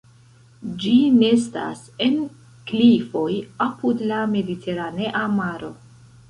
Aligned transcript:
Ĝi 0.85 0.93
nestas 1.17 1.83
en 2.05 2.17
klifoj 2.71 3.29
apud 3.67 4.03
la 4.13 4.23
mediteranea 4.33 5.23
maro. 5.37 5.71